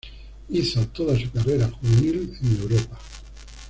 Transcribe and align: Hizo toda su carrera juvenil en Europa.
Hizo 0.49 0.87
toda 0.87 1.15
su 1.15 1.29
carrera 1.29 1.69
juvenil 1.79 2.35
en 2.41 2.57
Europa. 2.59 2.97